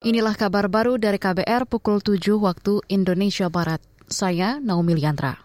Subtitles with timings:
[0.00, 3.84] Inilah kabar baru dari KBR pukul 7 waktu Indonesia Barat.
[4.08, 5.36] Saya Naomi Liandra.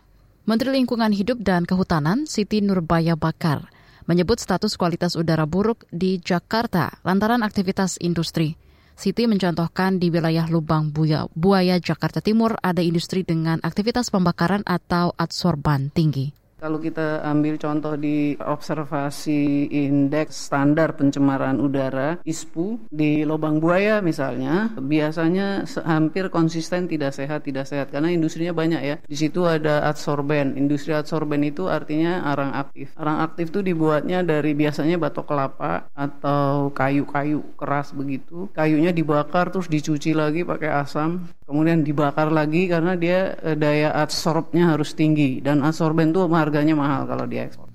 [0.47, 3.67] Menteri Lingkungan Hidup dan Kehutanan Siti Nurbaya Bakar
[4.07, 8.55] menyebut status kualitas udara buruk di Jakarta lantaran aktivitas industri.
[8.95, 15.11] Siti mencontohkan di wilayah Lubang Buaya, Buaya Jakarta Timur ada industri dengan aktivitas pembakaran atau
[15.19, 16.31] adsorban tinggi.
[16.65, 24.73] Kalau kita ambil contoh di observasi indeks standar pencemaran udara ISPU di Lubang Buaya misalnya,
[24.73, 28.95] biasanya hampir konsisten tidak sehat tidak sehat karena industrinya banyak ya.
[29.05, 30.57] Di situ ada adsorben.
[30.57, 32.97] Industri adsorben itu artinya arang aktif.
[32.97, 38.49] Arang aktif itu dibuatnya dari biasanya batok kelapa atau kayu-kayu keras begitu.
[38.57, 44.73] Kayunya dibakar terus dicuci lagi pakai asam, kemudian dibakar lagi karena dia eh, daya adsorbnya
[44.73, 47.67] harus tinggi dan adsorben itu harga harganya mahal kalau diekspor.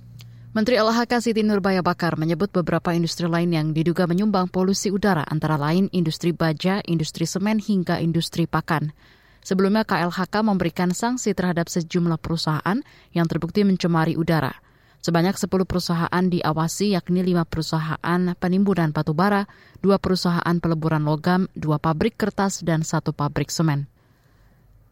[0.57, 5.55] Menteri LHK Siti Nurbaya Bakar menyebut beberapa industri lain yang diduga menyumbang polusi udara antara
[5.55, 8.89] lain industri baja, industri semen hingga industri pakan.
[9.45, 12.81] Sebelumnya KLHK memberikan sanksi terhadap sejumlah perusahaan
[13.13, 14.51] yang terbukti mencemari udara.
[15.01, 19.49] Sebanyak 10 perusahaan diawasi yakni 5 perusahaan penimbunan batubara,
[19.81, 23.89] 2 perusahaan peleburan logam, 2 pabrik kertas, dan 1 pabrik semen.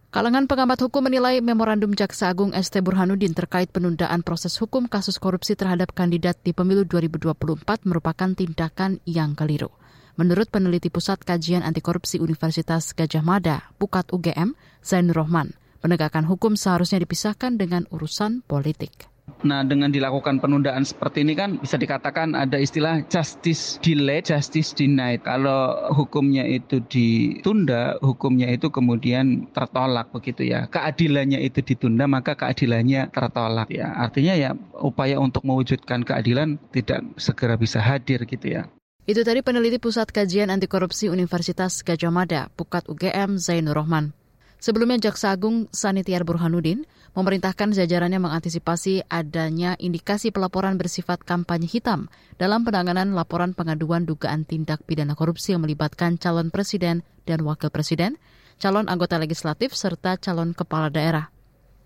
[0.10, 5.54] Kalangan pengamat hukum menilai memorandum Jaksa Agung ST Burhanuddin terkait penundaan proses hukum kasus korupsi
[5.54, 7.38] terhadap kandidat di pemilu 2024
[7.86, 9.70] merupakan tindakan yang keliru.
[10.18, 16.58] Menurut peneliti Pusat Kajian Anti Korupsi Universitas Gajah Mada, Pukat UGM, Zainur Rohman, penegakan hukum
[16.58, 19.06] seharusnya dipisahkan dengan urusan politik.
[19.46, 25.24] Nah, dengan dilakukan penundaan seperti ini kan bisa dikatakan ada istilah justice delayed, justice denied.
[25.24, 30.68] Kalau hukumnya itu ditunda, hukumnya itu kemudian tertolak begitu ya.
[30.68, 33.94] Keadilannya itu ditunda, maka keadilannya tertolak ya.
[33.96, 38.64] Artinya ya upaya untuk mewujudkan keadilan tidak segera bisa hadir gitu ya.
[39.10, 44.19] Itu tadi peneliti Pusat Kajian Anti Korupsi Universitas Gajah Mada, Pukat UGM Zainur Rohman.
[44.60, 46.84] Sebelumnya Jaksa Agung Sanitiar Burhanuddin
[47.16, 54.84] memerintahkan jajarannya mengantisipasi adanya indikasi pelaporan bersifat kampanye hitam dalam penanganan laporan pengaduan dugaan tindak
[54.84, 58.20] pidana korupsi yang melibatkan calon presiden dan wakil presiden,
[58.60, 61.32] calon anggota legislatif, serta calon kepala daerah.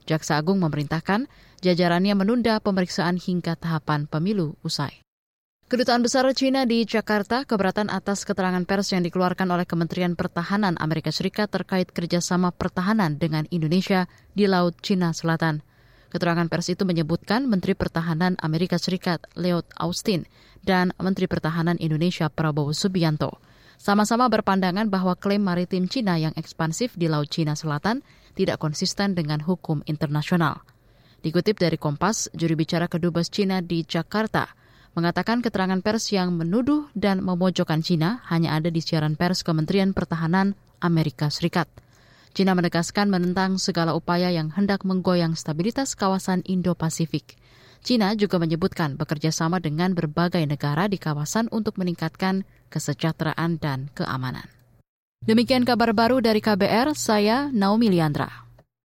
[0.09, 1.29] Jaksa Agung memerintahkan
[1.61, 5.03] jajarannya menunda pemeriksaan hingga tahapan pemilu usai.
[5.73, 11.09] Kedutaan Besar Cina di Jakarta keberatan atas keterangan pers yang dikeluarkan oleh Kementerian Pertahanan Amerika
[11.09, 14.05] Serikat terkait kerjasama pertahanan dengan Indonesia
[14.37, 15.65] di Laut Cina Selatan.
[16.13, 20.29] Keterangan pers itu menyebutkan Menteri Pertahanan Amerika Serikat Lloyd Austin
[20.61, 23.41] dan Menteri Pertahanan Indonesia Prabowo Subianto
[23.81, 28.05] sama-sama berpandangan bahwa klaim maritim Cina yang ekspansif di Laut Cina Selatan
[28.37, 30.61] tidak konsisten dengan hukum internasional.
[31.25, 34.53] Dikutip dari Kompas, juri bicara Kedubes Cina di Jakarta,
[34.93, 40.53] mengatakan keterangan pers yang menuduh dan memojokkan Cina hanya ada di siaran pers Kementerian Pertahanan
[40.81, 41.69] Amerika Serikat.
[42.33, 47.37] Cina menegaskan menentang segala upaya yang hendak menggoyang stabilitas kawasan Indo-Pasifik.
[47.83, 54.49] Cina juga menyebutkan bekerja sama dengan berbagai negara di kawasan untuk meningkatkan kesejahteraan dan keamanan.
[55.23, 58.42] Demikian kabar baru dari KBR, saya Naomi Liandra.